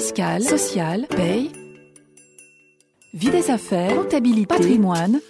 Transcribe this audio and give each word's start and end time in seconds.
fiscale, 0.00 0.42
sociale, 0.42 1.06
paye, 1.14 1.50
vie 3.12 3.28
des 3.28 3.50
affaires, 3.50 3.94
comptabilité, 3.94 4.46
patrimoine. 4.46 5.20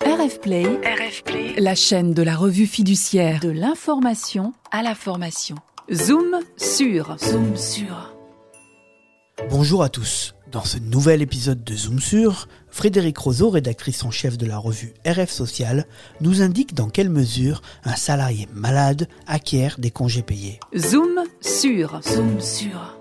RF 0.00 0.40
Play, 0.40 0.64
RF 0.64 1.22
Play, 1.22 1.54
la 1.58 1.74
chaîne 1.74 2.14
de 2.14 2.22
la 2.22 2.34
revue 2.34 2.66
fiduciaire 2.66 3.40
de 3.40 3.50
l'information 3.50 4.54
à 4.70 4.82
la 4.82 4.94
formation. 4.94 5.56
Zoom 5.92 6.40
sur, 6.56 7.14
zoom 7.18 7.56
sur. 7.58 8.14
Bonjour 9.50 9.82
à 9.82 9.90
tous. 9.90 10.34
Dans 10.50 10.64
ce 10.64 10.78
nouvel 10.78 11.20
épisode 11.20 11.62
de 11.62 11.74
Zoom 11.74 11.98
sur, 11.98 12.48
Frédéric 12.70 13.18
Roseau, 13.18 13.50
rédactrice 13.50 14.02
en 14.02 14.10
chef 14.10 14.38
de 14.38 14.46
la 14.46 14.56
revue 14.56 14.94
RF 15.06 15.28
Social, 15.28 15.84
nous 16.22 16.40
indique 16.40 16.72
dans 16.72 16.88
quelle 16.88 17.10
mesure 17.10 17.60
un 17.84 17.96
salarié 17.96 18.48
malade 18.54 19.08
acquiert 19.26 19.76
des 19.78 19.90
congés 19.90 20.22
payés. 20.22 20.58
Zoom 20.74 21.24
sur, 21.42 22.00
zoom 22.02 22.40
sur. 22.40 22.96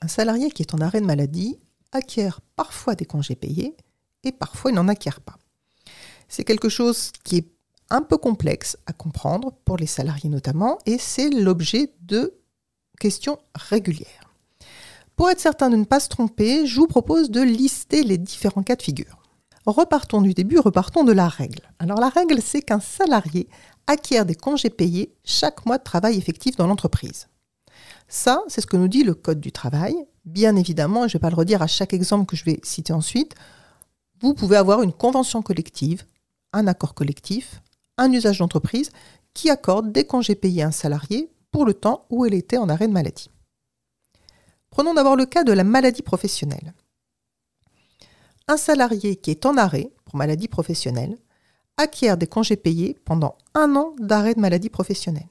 Un 0.00 0.08
salarié 0.08 0.50
qui 0.50 0.62
est 0.62 0.74
en 0.74 0.80
arrêt 0.80 1.00
de 1.00 1.06
maladie 1.06 1.58
acquiert 1.92 2.40
parfois 2.56 2.94
des 2.94 3.04
congés 3.04 3.34
payés 3.34 3.76
et 4.24 4.32
parfois 4.32 4.70
il 4.70 4.74
n'en 4.74 4.88
acquiert 4.88 5.20
pas. 5.20 5.36
C'est 6.28 6.44
quelque 6.44 6.68
chose 6.68 7.12
qui 7.24 7.38
est 7.38 7.48
un 7.90 8.02
peu 8.02 8.16
complexe 8.16 8.78
à 8.86 8.92
comprendre 8.92 9.52
pour 9.64 9.76
les 9.76 9.86
salariés 9.86 10.30
notamment 10.30 10.78
et 10.86 10.98
c'est 10.98 11.30
l'objet 11.30 11.92
de 12.02 12.38
questions 12.98 13.38
régulières. 13.54 14.32
Pour 15.16 15.28
être 15.28 15.40
certain 15.40 15.68
de 15.68 15.76
ne 15.76 15.84
pas 15.84 16.00
se 16.00 16.08
tromper, 16.08 16.66
je 16.66 16.76
vous 16.76 16.86
propose 16.86 17.30
de 17.30 17.42
lister 17.42 18.02
les 18.02 18.16
différents 18.16 18.62
cas 18.62 18.76
de 18.76 18.82
figure. 18.82 19.18
Repartons 19.66 20.22
du 20.22 20.32
début, 20.32 20.58
repartons 20.58 21.04
de 21.04 21.12
la 21.12 21.28
règle. 21.28 21.70
Alors 21.78 22.00
la 22.00 22.08
règle, 22.08 22.40
c'est 22.40 22.62
qu'un 22.62 22.80
salarié 22.80 23.48
acquiert 23.86 24.24
des 24.24 24.34
congés 24.34 24.70
payés 24.70 25.14
chaque 25.24 25.66
mois 25.66 25.78
de 25.78 25.84
travail 25.84 26.16
effectif 26.16 26.56
dans 26.56 26.66
l'entreprise. 26.66 27.28
Ça, 28.10 28.42
c'est 28.48 28.60
ce 28.60 28.66
que 28.66 28.76
nous 28.76 28.88
dit 28.88 29.04
le 29.04 29.14
Code 29.14 29.38
du 29.38 29.52
travail. 29.52 29.94
Bien 30.24 30.56
évidemment, 30.56 31.04
et 31.04 31.08
je 31.08 31.16
ne 31.16 31.20
vais 31.20 31.22
pas 31.22 31.30
le 31.30 31.36
redire 31.36 31.62
à 31.62 31.68
chaque 31.68 31.94
exemple 31.94 32.26
que 32.26 32.34
je 32.34 32.44
vais 32.44 32.58
citer 32.64 32.92
ensuite, 32.92 33.36
vous 34.20 34.34
pouvez 34.34 34.56
avoir 34.56 34.82
une 34.82 34.92
convention 34.92 35.42
collective, 35.42 36.04
un 36.52 36.66
accord 36.66 36.94
collectif, 36.94 37.62
un 37.96 38.12
usage 38.12 38.38
d'entreprise 38.38 38.90
qui 39.32 39.48
accorde 39.48 39.92
des 39.92 40.04
congés 40.04 40.34
payés 40.34 40.64
à 40.64 40.66
un 40.66 40.72
salarié 40.72 41.30
pour 41.52 41.64
le 41.64 41.72
temps 41.72 42.04
où 42.10 42.26
il 42.26 42.34
était 42.34 42.58
en 42.58 42.68
arrêt 42.68 42.88
de 42.88 42.92
maladie. 42.92 43.30
Prenons 44.70 44.92
d'abord 44.92 45.14
le 45.14 45.24
cas 45.24 45.44
de 45.44 45.52
la 45.52 45.64
maladie 45.64 46.02
professionnelle. 46.02 46.74
Un 48.48 48.56
salarié 48.56 49.14
qui 49.14 49.30
est 49.30 49.46
en 49.46 49.56
arrêt 49.56 49.92
pour 50.04 50.16
maladie 50.16 50.48
professionnelle 50.48 51.16
acquiert 51.76 52.16
des 52.16 52.26
congés 52.26 52.56
payés 52.56 52.98
pendant 53.04 53.38
un 53.54 53.76
an 53.76 53.94
d'arrêt 54.00 54.34
de 54.34 54.40
maladie 54.40 54.68
professionnelle. 54.68 55.28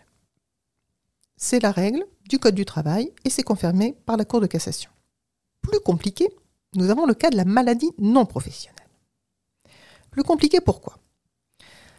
C'est 1.41 1.63
la 1.63 1.71
règle 1.71 2.05
du 2.27 2.37
Code 2.37 2.53
du 2.53 2.65
travail 2.65 3.13
et 3.23 3.29
c'est 3.29 3.43
confirmé 3.43 3.95
par 4.05 4.17
la 4.17 4.25
Cour 4.25 4.41
de 4.41 4.45
cassation. 4.45 4.91
Plus 5.61 5.79
compliqué, 5.79 6.27
nous 6.75 6.89
avons 6.89 7.05
le 7.05 7.13
cas 7.13 7.29
de 7.29 7.37
la 7.37 7.45
maladie 7.45 7.91
non 7.97 8.25
professionnelle. 8.25 8.89
Plus 10.11 10.23
compliqué 10.23 10.59
pourquoi? 10.59 10.99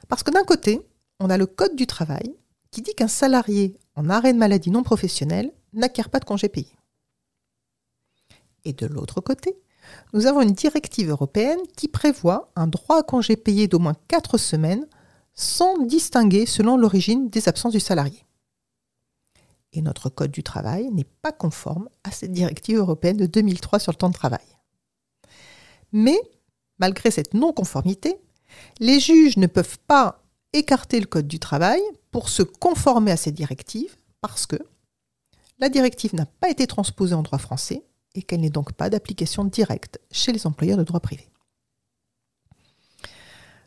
Parce 0.09 0.23
que 0.23 0.31
d'un 0.31 0.45
côté, 0.45 0.87
on 1.21 1.31
a 1.31 1.39
le 1.39 1.47
Code 1.47 1.75
du 1.75 1.87
travail 1.87 2.37
qui 2.71 2.83
dit 2.83 2.95
qu'un 2.95 3.09
salarié 3.09 3.79
en 3.97 4.11
arrêt 4.11 4.35
de 4.35 4.39
maladie 4.39 4.71
non 4.71 4.83
professionnelle 4.83 5.51
n'acquiert 5.73 6.11
pas 6.11 6.19
de 6.19 6.27
congés 6.27 6.51
payés. 6.51 6.77
Et 8.67 8.75
de 8.75 8.85
l'autre 8.85 9.23
côté, 9.23 9.59
nous 10.13 10.27
avons 10.27 10.43
une 10.43 10.53
directive 10.53 11.09
européenne 11.09 11.61
qui 11.79 11.89
prévoit 11.89 12.53
un 12.57 12.67
droit 12.67 12.99
à 12.99 13.03
congé 13.03 13.37
payé 13.37 13.69
d'au 13.69 13.79
moins 13.79 13.97
4 14.09 14.37
semaines 14.37 14.87
sans 15.33 15.79
distinguer 15.79 16.45
selon 16.45 16.77
l'origine 16.77 17.31
des 17.31 17.49
absences 17.49 17.73
du 17.73 17.81
salarié. 17.81 18.27
Et 19.73 19.83
notre 19.83 20.09
Code 20.09 20.31
du 20.31 20.43
travail 20.43 20.91
n'est 20.91 21.05
pas 21.05 21.33
conforme 21.33 21.89
à 22.05 22.11
cette 22.11 22.33
directive 22.33 22.79
européenne 22.79 23.17
de 23.17 23.27
2003 23.27 23.79
sur 23.79 23.93
le 23.93 23.97
temps 23.97 24.09
de 24.09 24.15
travail. 24.15 24.41
Mais, 25.93 26.19
malgré 26.79 27.11
cette 27.11 27.35
non-conformité, 27.35 28.17
les 28.81 28.99
juges 28.99 29.37
ne 29.37 29.47
peuvent 29.47 29.79
pas 29.87 30.23
écarter 30.53 30.99
le 30.99 31.07
Code 31.07 31.29
du 31.29 31.39
travail 31.39 31.81
pour 32.11 32.29
se 32.29 32.43
conformer 32.43 33.13
à 33.13 33.17
cette 33.17 33.35
directive 33.35 33.95
parce 34.21 34.47
que 34.47 34.57
la 35.59 35.69
directive 35.69 36.15
n'a 36.15 36.27
pas 36.27 36.51
été 36.51 36.67
transposée 36.67 37.15
en 37.15 37.23
droit 37.23 37.39
français 37.39 37.85
et 38.15 38.23
qu'elle 38.23 38.41
n'est 38.41 38.51
donc 38.51 38.73
pas 38.73 38.91
d'application 38.91 39.45
directe 39.45 40.01
chez 40.11 40.33
les 40.33 40.47
employeurs 40.47 40.79
de 40.79 40.83
droit 40.83 41.01
privé. 41.01 41.29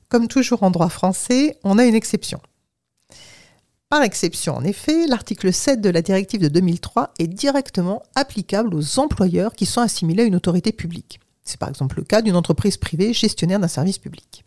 Comme 0.09 0.27
toujours 0.27 0.63
en 0.63 0.71
droit 0.71 0.89
français, 0.89 1.57
on 1.63 1.77
a 1.77 1.85
une 1.85 1.95
exception. 1.95 2.41
Par 3.93 4.01
exception, 4.01 4.55
en 4.55 4.63
effet, 4.63 5.05
l'article 5.05 5.53
7 5.53 5.79
de 5.79 5.91
la 5.91 6.01
directive 6.01 6.41
de 6.41 6.47
2003 6.47 7.13
est 7.19 7.27
directement 7.27 8.01
applicable 8.15 8.73
aux 8.73 8.97
employeurs 8.97 9.53
qui 9.53 9.67
sont 9.67 9.81
assimilés 9.81 10.23
à 10.23 10.25
une 10.25 10.35
autorité 10.35 10.71
publique. 10.71 11.19
C'est 11.43 11.59
par 11.59 11.69
exemple 11.69 11.97
le 11.97 12.03
cas 12.03 12.23
d'une 12.23 12.35
entreprise 12.35 12.77
privée 12.77 13.13
gestionnaire 13.13 13.59
d'un 13.59 13.67
service 13.67 13.99
public. 13.99 14.45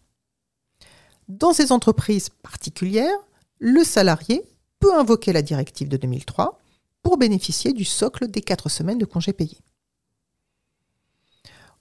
Dans 1.28 1.52
ces 1.52 1.70
entreprises 1.70 2.28
particulières, 2.42 3.20
le 3.60 3.84
salarié 3.84 4.42
peut 4.80 4.98
invoquer 4.98 5.32
la 5.32 5.42
directive 5.42 5.88
de 5.88 5.96
2003 5.96 6.58
pour 7.04 7.16
bénéficier 7.16 7.72
du 7.72 7.84
socle 7.84 8.26
des 8.26 8.42
4 8.42 8.68
semaines 8.68 8.98
de 8.98 9.04
congés 9.04 9.32
payés. 9.32 9.60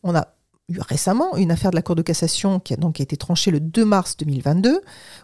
On 0.03 0.13
a 0.13 0.34
récemment 0.79 1.35
une 1.37 1.51
affaire 1.51 1.71
de 1.71 1.75
la 1.75 1.81
Cour 1.81 1.95
de 1.95 2.01
cassation 2.01 2.59
qui 2.59 2.73
a 2.73 2.77
donc 2.77 2.99
été 2.99 3.17
tranchée 3.17 3.51
le 3.51 3.59
2 3.59 3.85
mars 3.85 4.17
2022, 4.17 4.81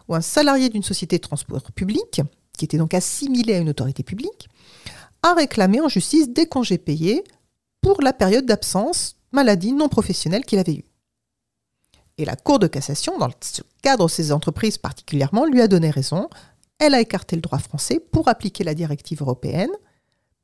où 0.08 0.14
un 0.14 0.20
salarié 0.20 0.68
d'une 0.68 0.82
société 0.82 1.16
de 1.16 1.22
transport 1.22 1.62
public, 1.72 2.20
qui 2.56 2.64
était 2.64 2.78
donc 2.78 2.94
assimilé 2.94 3.54
à 3.54 3.58
une 3.58 3.68
autorité 3.68 4.02
publique, 4.02 4.48
a 5.22 5.34
réclamé 5.34 5.80
en 5.80 5.88
justice 5.88 6.28
des 6.28 6.46
congés 6.46 6.78
payés 6.78 7.24
pour 7.80 8.02
la 8.02 8.12
période 8.12 8.46
d'absence 8.46 9.16
maladie 9.32 9.72
non 9.72 9.88
professionnelle 9.88 10.44
qu'il 10.44 10.58
avait 10.58 10.74
eue. 10.74 10.84
Et 12.18 12.24
la 12.24 12.36
Cour 12.36 12.58
de 12.58 12.66
cassation, 12.66 13.18
dans 13.18 13.26
le 13.26 13.34
cadre 13.82 14.06
de 14.06 14.10
ces 14.10 14.32
entreprises 14.32 14.78
particulièrement, 14.78 15.46
lui 15.46 15.60
a 15.60 15.68
donné 15.68 15.90
raison. 15.90 16.28
Elle 16.78 16.94
a 16.94 17.00
écarté 17.00 17.36
le 17.36 17.42
droit 17.42 17.58
français 17.58 18.00
pour 18.00 18.28
appliquer 18.28 18.64
la 18.64 18.74
directive 18.74 19.22
européenne. 19.22 19.70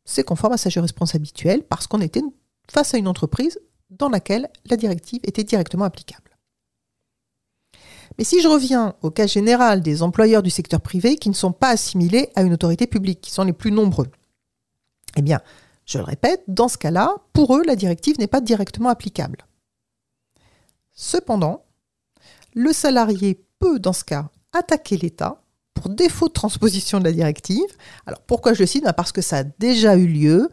C'est 0.05 0.25
conforme 0.25 0.55
à 0.55 0.57
sa 0.57 0.71
jurisprudence 0.71 1.15
habituelle 1.15 1.63
parce 1.63 1.87
qu'on 1.87 2.01
était 2.01 2.23
face 2.71 2.95
à 2.95 2.99
une 2.99 3.09
entreprise 3.09 3.59
dans 3.91 4.09
laquelle 4.09 4.49
la 4.67 4.77
directive 4.77 5.21
était 5.25 5.45
directement 5.45 5.85
applicable. 5.85 6.37
Mais 8.17 8.25
si 8.25 8.41
je 8.41 8.49
reviens 8.49 8.95
au 9.03 9.11
cas 9.11 9.27
général 9.27 9.81
des 9.81 10.03
employeurs 10.03 10.43
du 10.43 10.51
secteur 10.51 10.81
privé 10.81 11.17
qui 11.17 11.29
ne 11.29 11.35
sont 11.35 11.53
pas 11.53 11.69
assimilés 11.69 12.31
à 12.35 12.43
une 12.43 12.53
autorité 12.53 12.87
publique, 12.87 13.21
qui 13.21 13.31
sont 13.31 13.45
les 13.45 13.53
plus 13.53 13.71
nombreux, 13.71 14.09
eh 15.17 15.23
bien, 15.23 15.41
je 15.87 15.99
le 15.99 16.05
répète, 16.05 16.43
dans 16.49 16.69
ce 16.69 16.79
cas-là, 16.79 17.15
pour 17.33 17.57
eux, 17.57 17.63
la 17.65 17.77
directive 17.77 18.19
n'est 18.19 18.27
pas 18.27 18.41
directement 18.41 18.89
applicable. 18.89 19.47
Cependant, 20.93 21.65
le 22.55 22.73
salarié 22.73 23.45
peut, 23.59 23.79
dans 23.79 23.93
ce 23.93 24.05
cas, 24.05 24.31
attaquer 24.53 24.97
l'État 24.97 25.43
pour 25.75 25.89
défaut 25.89 26.29
de 26.29 26.33
transposition 26.33 26.99
de 26.99 27.05
la 27.05 27.13
directive. 27.13 27.71
Alors 28.05 28.21
pourquoi 28.23 28.53
je 28.53 28.61
le 28.61 28.67
cite? 28.67 28.85
Ben, 28.85 28.93
Parce 28.93 29.13
que 29.13 29.23
ça 29.23 29.39
a 29.39 29.45
déjà 29.45 29.97
eu 29.97 30.07
lieu. 30.07 30.51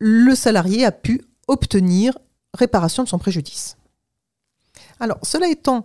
Le 0.00 0.34
salarié 0.34 0.84
a 0.84 0.92
pu 0.92 1.22
obtenir 1.46 2.18
réparation 2.54 3.02
de 3.04 3.08
son 3.08 3.18
préjudice. 3.18 3.76
Alors, 5.00 5.18
cela 5.22 5.48
étant, 5.48 5.84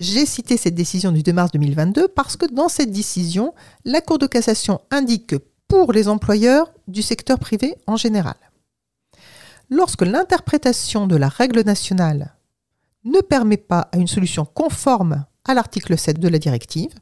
j'ai 0.00 0.26
cité 0.26 0.56
cette 0.56 0.74
décision 0.74 1.12
du 1.12 1.22
2 1.22 1.32
mars 1.32 1.52
2022 1.52 2.08
parce 2.08 2.36
que 2.36 2.46
dans 2.46 2.68
cette 2.68 2.90
décision, 2.90 3.54
la 3.84 4.00
Cour 4.00 4.18
de 4.18 4.26
cassation 4.26 4.80
indique 4.90 5.28
que 5.28 5.36
pour 5.68 5.92
les 5.92 6.08
employeurs 6.08 6.72
du 6.88 7.02
secteur 7.02 7.38
privé 7.38 7.76
en 7.86 7.96
général, 7.96 8.36
lorsque 9.70 10.02
l'interprétation 10.02 11.06
de 11.06 11.16
la 11.16 11.28
règle 11.28 11.62
nationale 11.62 12.34
ne 13.04 13.20
permet 13.20 13.56
pas 13.56 13.88
à 13.92 13.96
une 13.96 14.06
solution 14.08 14.44
conforme 14.44 15.24
à 15.44 15.54
l'article 15.54 15.96
7 15.96 16.18
de 16.20 16.28
la 16.28 16.38
directive, 16.38 16.92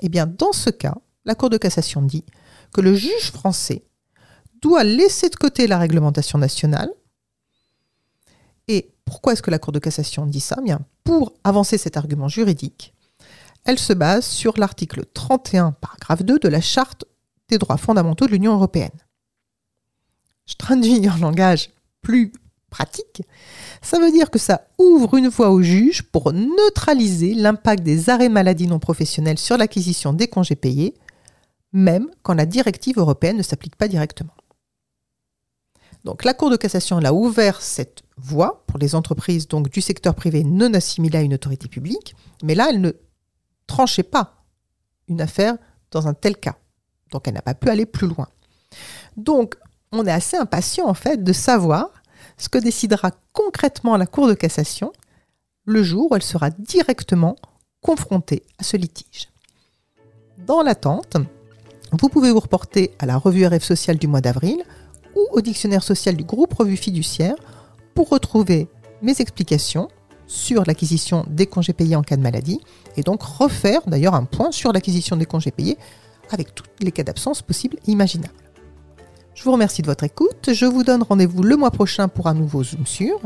eh 0.00 0.08
bien 0.08 0.26
dans 0.26 0.52
ce 0.52 0.70
cas, 0.70 0.94
la 1.24 1.34
Cour 1.34 1.50
de 1.50 1.58
cassation 1.58 2.02
dit 2.02 2.24
que 2.72 2.80
le 2.80 2.94
juge 2.94 3.30
français 3.32 3.84
doit 4.60 4.84
laisser 4.84 5.28
de 5.28 5.36
côté 5.36 5.66
la 5.66 5.78
réglementation 5.78 6.38
nationale 6.38 6.90
et 8.68 8.90
pourquoi 9.04 9.32
est-ce 9.32 9.42
que 9.42 9.50
la 9.50 9.58
Cour 9.58 9.72
de 9.72 9.78
cassation 9.78 10.26
dit 10.26 10.40
ça? 10.40 10.60
Bien, 10.62 10.80
pour 11.04 11.32
avancer 11.44 11.78
cet 11.78 11.96
argument 11.96 12.28
juridique, 12.28 12.94
elle 13.64 13.78
se 13.78 13.92
base 13.92 14.26
sur 14.26 14.58
l'article 14.58 15.04
31, 15.12 15.72
paragraphe 15.72 16.22
2 16.22 16.38
de 16.38 16.48
la 16.48 16.60
Charte 16.60 17.04
des 17.48 17.58
droits 17.58 17.76
fondamentaux 17.76 18.26
de 18.26 18.32
l'Union 18.32 18.54
européenne. 18.54 18.90
Je 20.46 20.54
traduis 20.54 21.08
en 21.08 21.16
langage 21.16 21.70
plus 22.02 22.32
pratique. 22.70 23.22
Ça 23.82 23.98
veut 23.98 24.12
dire 24.12 24.30
que 24.30 24.38
ça 24.38 24.68
ouvre 24.78 25.14
une 25.16 25.28
voie 25.28 25.50
au 25.50 25.62
juge 25.62 26.02
pour 26.02 26.32
neutraliser 26.32 27.34
l'impact 27.34 27.82
des 27.82 28.10
arrêts 28.10 28.28
maladie 28.28 28.66
non 28.66 28.78
professionnels 28.78 29.38
sur 29.38 29.56
l'acquisition 29.56 30.12
des 30.12 30.28
congés 30.28 30.56
payés, 30.56 30.94
même 31.72 32.08
quand 32.22 32.34
la 32.34 32.46
directive 32.46 32.98
européenne 32.98 33.36
ne 33.36 33.42
s'applique 33.42 33.76
pas 33.76 33.88
directement. 33.88 34.34
Donc 36.06 36.22
la 36.22 36.34
Cour 36.34 36.50
de 36.50 36.56
cassation 36.56 36.98
a 36.98 37.12
ouvert 37.12 37.60
cette 37.60 38.04
voie 38.16 38.62
pour 38.68 38.78
les 38.78 38.94
entreprises 38.94 39.48
du 39.48 39.80
secteur 39.80 40.14
privé 40.14 40.44
non 40.44 40.72
assimilées 40.72 41.18
à 41.18 41.22
une 41.22 41.34
autorité 41.34 41.66
publique, 41.66 42.14
mais 42.44 42.54
là 42.54 42.68
elle 42.70 42.80
ne 42.80 42.92
tranchait 43.66 44.04
pas 44.04 44.44
une 45.08 45.20
affaire 45.20 45.56
dans 45.90 46.06
un 46.06 46.14
tel 46.14 46.36
cas. 46.36 46.54
Donc 47.10 47.26
elle 47.26 47.34
n'a 47.34 47.42
pas 47.42 47.54
pu 47.54 47.68
aller 47.70 47.86
plus 47.86 48.06
loin. 48.06 48.28
Donc 49.16 49.56
on 49.90 50.06
est 50.06 50.12
assez 50.12 50.36
impatient 50.36 50.86
en 50.86 50.94
fait 50.94 51.24
de 51.24 51.32
savoir 51.32 51.90
ce 52.38 52.48
que 52.48 52.58
décidera 52.58 53.10
concrètement 53.32 53.96
la 53.96 54.06
Cour 54.06 54.28
de 54.28 54.34
cassation 54.34 54.92
le 55.64 55.82
jour 55.82 56.12
où 56.12 56.14
elle 56.14 56.22
sera 56.22 56.50
directement 56.50 57.34
confrontée 57.80 58.44
à 58.60 58.62
ce 58.62 58.76
litige. 58.76 59.28
Dans 60.38 60.62
l'attente, 60.62 61.16
vous 61.90 62.08
pouvez 62.08 62.30
vous 62.30 62.38
reporter 62.38 62.94
à 63.00 63.06
la 63.06 63.16
revue 63.16 63.44
RF 63.44 63.64
sociale 63.64 63.98
du 63.98 64.06
mois 64.06 64.20
d'avril 64.20 64.62
ou 65.16 65.26
au 65.32 65.40
dictionnaire 65.40 65.82
social 65.82 66.14
du 66.14 66.22
groupe 66.22 66.54
Revue 66.54 66.76
Fiduciaire 66.76 67.34
pour 67.94 68.10
retrouver 68.10 68.68
mes 69.02 69.20
explications 69.20 69.88
sur 70.26 70.64
l'acquisition 70.64 71.24
des 71.28 71.46
congés 71.46 71.72
payés 71.72 71.96
en 71.96 72.02
cas 72.02 72.16
de 72.16 72.22
maladie 72.22 72.60
et 72.96 73.02
donc 73.02 73.22
refaire 73.22 73.80
d'ailleurs 73.86 74.14
un 74.14 74.24
point 74.24 74.52
sur 74.52 74.72
l'acquisition 74.72 75.16
des 75.16 75.26
congés 75.26 75.50
payés 75.50 75.78
avec 76.30 76.54
tous 76.54 76.64
les 76.80 76.92
cas 76.92 77.02
d'absence 77.02 77.42
possibles 77.42 77.78
et 77.86 77.92
imaginables. 77.92 78.34
Je 79.34 79.44
vous 79.44 79.52
remercie 79.52 79.82
de 79.82 79.86
votre 79.86 80.04
écoute. 80.04 80.52
Je 80.52 80.64
vous 80.64 80.82
donne 80.82 81.02
rendez-vous 81.02 81.42
le 81.42 81.56
mois 81.56 81.70
prochain 81.70 82.08
pour 82.08 82.26
un 82.26 82.34
nouveau 82.34 82.64
Zoom 82.64 82.86
sur. 82.86 83.20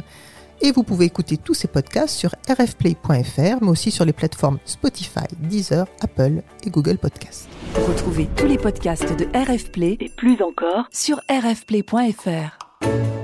Et 0.62 0.72
vous 0.72 0.82
pouvez 0.82 1.06
écouter 1.06 1.36
tous 1.36 1.54
ces 1.54 1.68
podcasts 1.68 2.16
sur 2.16 2.30
rfplay.fr, 2.48 3.62
mais 3.62 3.68
aussi 3.68 3.90
sur 3.90 4.04
les 4.04 4.12
plateformes 4.12 4.58
Spotify, 4.64 5.26
Deezer, 5.38 5.86
Apple 6.00 6.42
et 6.64 6.70
Google 6.70 6.98
Podcasts. 6.98 7.48
Retrouvez 7.86 8.28
tous 8.36 8.46
les 8.46 8.58
podcasts 8.58 9.16
de 9.16 9.26
RF 9.36 9.70
Play 9.70 9.96
et 10.00 10.10
plus 10.10 10.42
encore 10.42 10.86
sur 10.90 11.20
rfplay.fr. 11.30 13.19